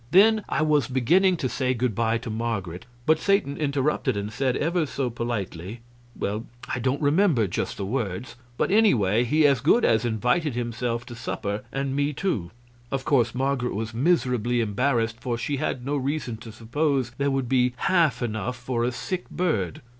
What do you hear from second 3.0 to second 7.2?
but Satan interrupted and said, ever so politely well, I don't